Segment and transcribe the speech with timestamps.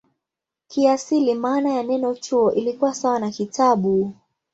[0.67, 4.13] Kiasili maana ya neno "chuo" ilikuwa sawa na "kitabu".